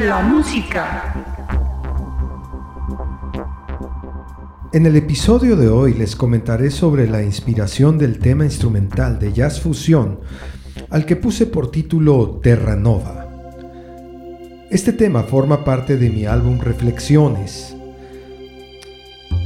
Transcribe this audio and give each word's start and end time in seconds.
la 0.00 0.20
música. 0.20 1.12
En 4.72 4.86
el 4.86 4.96
episodio 4.96 5.56
de 5.56 5.68
hoy 5.68 5.94
les 5.94 6.14
comentaré 6.14 6.70
sobre 6.70 7.08
la 7.08 7.22
inspiración 7.22 7.98
del 7.98 8.18
tema 8.18 8.44
instrumental 8.44 9.18
de 9.18 9.32
jazz 9.32 9.60
fusión 9.60 10.20
al 10.90 11.04
que 11.04 11.16
puse 11.16 11.46
por 11.46 11.70
título 11.70 12.38
Terra 12.42 12.76
Nova. 12.76 13.28
Este 14.70 14.92
tema 14.92 15.24
forma 15.24 15.64
parte 15.64 15.96
de 15.96 16.10
mi 16.10 16.26
álbum 16.26 16.60
Reflexiones. 16.60 17.74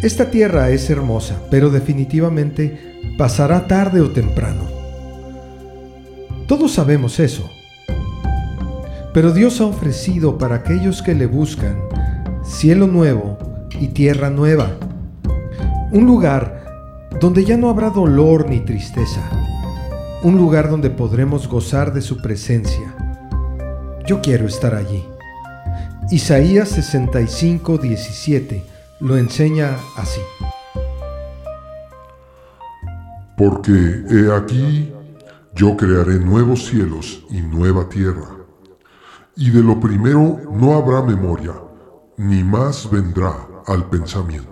Esta 0.02 0.30
tierra 0.30 0.68
es 0.70 0.90
hermosa, 0.90 1.40
pero 1.50 1.70
definitivamente 1.70 3.14
pasará 3.16 3.66
tarde 3.66 4.00
o 4.00 4.10
temprano. 4.10 4.64
Todos 6.46 6.72
sabemos 6.72 7.20
eso. 7.20 7.48
Pero 9.12 9.32
Dios 9.32 9.60
ha 9.60 9.66
ofrecido 9.66 10.38
para 10.38 10.56
aquellos 10.56 11.02
que 11.02 11.14
le 11.14 11.26
buscan 11.26 11.76
cielo 12.42 12.86
nuevo 12.86 13.38
y 13.78 13.88
tierra 13.88 14.30
nueva. 14.30 14.70
Un 15.90 16.06
lugar 16.06 16.64
donde 17.20 17.44
ya 17.44 17.58
no 17.58 17.68
habrá 17.68 17.90
dolor 17.90 18.48
ni 18.48 18.60
tristeza. 18.60 19.20
Un 20.22 20.38
lugar 20.38 20.70
donde 20.70 20.88
podremos 20.88 21.46
gozar 21.46 21.92
de 21.92 22.00
su 22.00 22.22
presencia. 22.22 22.94
Yo 24.06 24.22
quiero 24.22 24.46
estar 24.46 24.74
allí. 24.74 25.04
Isaías 26.10 26.70
65, 26.70 27.78
17 27.78 28.64
lo 29.00 29.18
enseña 29.18 29.76
así. 29.96 30.20
Porque 33.36 34.04
he 34.08 34.34
aquí, 34.34 34.92
yo 35.54 35.76
crearé 35.76 36.18
nuevos 36.18 36.66
cielos 36.66 37.24
y 37.30 37.42
nueva 37.42 37.88
tierra 37.88 38.41
y 39.36 39.50
de 39.50 39.62
lo 39.62 39.80
primero 39.80 40.40
no 40.52 40.74
habrá 40.74 41.02
memoria, 41.02 41.54
ni 42.16 42.44
más 42.44 42.90
vendrá 42.90 43.48
al 43.66 43.88
pensamiento. 43.88 44.51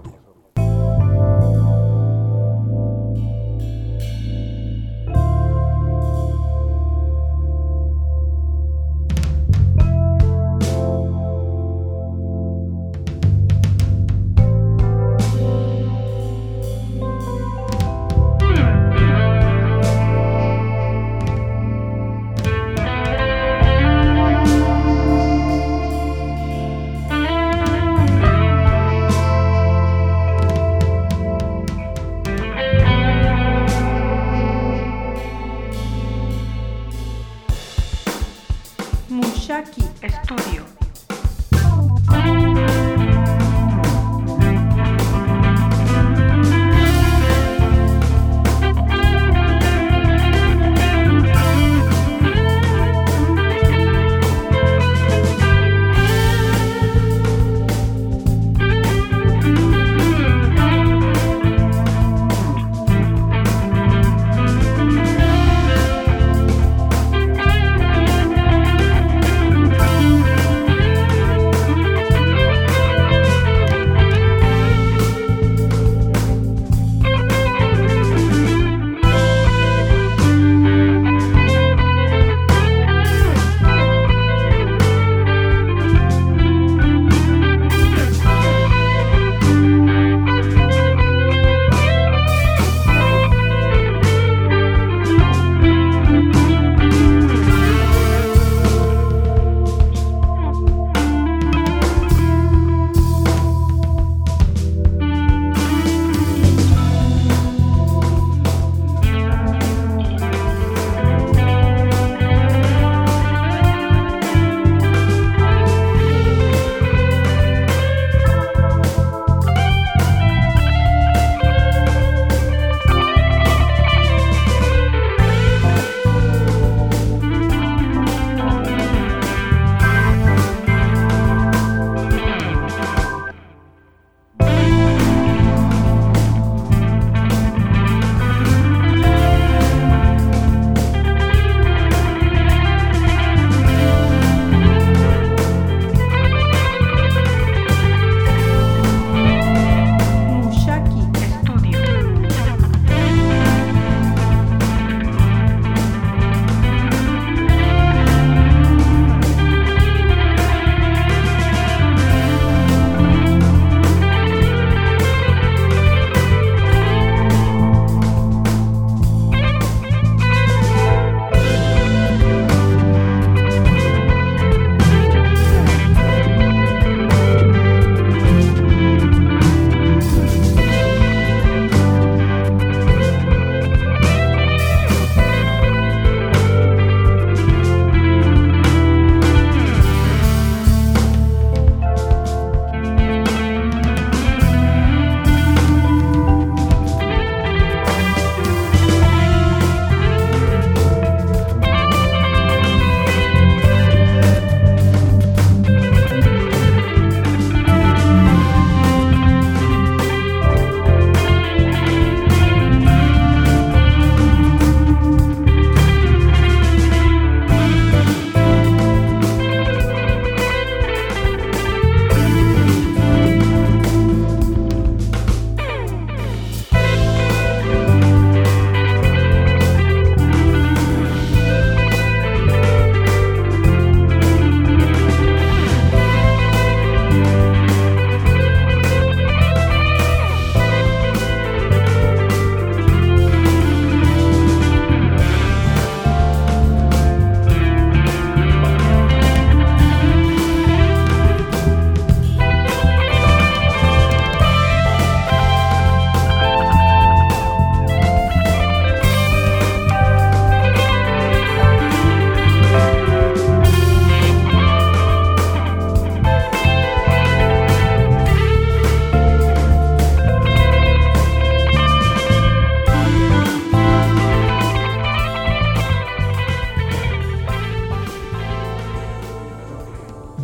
Mushaki 39.10 39.82
Studio. 40.24 40.89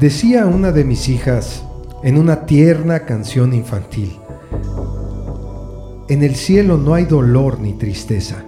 Decía 0.06 0.46
una 0.46 0.70
de 0.70 0.84
mis 0.84 1.08
hijas 1.08 1.64
en 2.04 2.16
una 2.16 2.46
tierna 2.46 3.00
canción 3.06 3.52
infantil, 3.52 4.16
en 6.08 6.22
el 6.22 6.36
cielo 6.36 6.78
no 6.78 6.94
hay 6.94 7.06
dolor 7.06 7.58
ni 7.58 7.72
tristeza, 7.72 8.44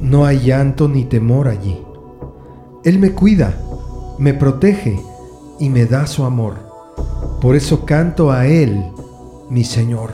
no 0.00 0.26
hay 0.26 0.40
llanto 0.40 0.88
ni 0.88 1.04
temor 1.04 1.46
allí. 1.46 1.80
Él 2.82 2.98
me 2.98 3.12
cuida, 3.12 3.56
me 4.18 4.34
protege 4.34 5.00
y 5.60 5.70
me 5.70 5.86
da 5.86 6.04
su 6.08 6.24
amor. 6.24 6.56
Por 7.40 7.54
eso 7.54 7.84
canto 7.84 8.32
a 8.32 8.48
Él, 8.48 8.82
mi 9.50 9.62
Señor. 9.62 10.10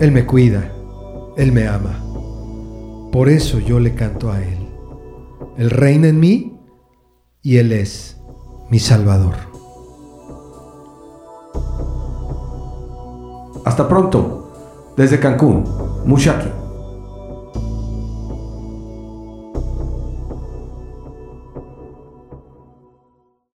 Él 0.00 0.12
me 0.12 0.26
cuida, 0.26 0.70
Él 1.38 1.52
me 1.52 1.66
ama. 1.66 2.04
Por 3.10 3.30
eso 3.30 3.58
yo 3.58 3.80
le 3.80 3.94
canto 3.94 4.30
a 4.30 4.42
Él. 4.42 4.68
Él 5.56 5.70
reina 5.70 6.08
en 6.08 6.20
mí 6.20 6.60
y 7.40 7.56
Él 7.56 7.72
es 7.72 8.19
mi 8.70 8.78
Salvador. 8.78 9.34
Hasta 13.64 13.88
pronto. 13.88 14.36
Desde 14.96 15.20
Cancún, 15.20 15.64
Mushaki. 16.04 16.59